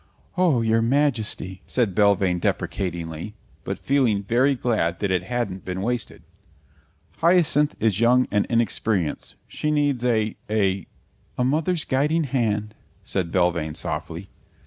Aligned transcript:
"Oh, 0.35 0.63
your 0.63 0.81
Majesty!" 0.81 1.61
said 1.67 1.93
Belvane 1.93 2.39
deprecatingly, 2.39 3.35
but 3.63 3.77
feeling 3.77 4.23
very 4.23 4.55
glad 4.55 4.97
that 4.97 5.11
it 5.11 5.21
hadn't 5.25 5.63
been 5.63 5.83
wasted. 5.83 6.23
"Hyacinth 7.17 7.75
is 7.79 7.99
young 7.99 8.27
and 8.31 8.47
inexperienced. 8.49 9.35
She 9.47 9.69
needs 9.69 10.03
a 10.03 10.37
a" 10.49 10.87
"A 11.37 11.43
mother's 11.43 11.85
guiding 11.85 12.23
hand," 12.23 12.73
said 13.03 13.31
Belvane 13.31 13.75
softly. 13.75 14.29